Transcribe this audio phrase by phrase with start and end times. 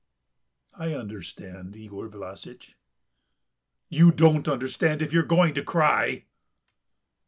[0.73, 2.73] "I understand, Yegor Vlassitch."
[3.87, 6.25] "You don't understand if you are going to cry...."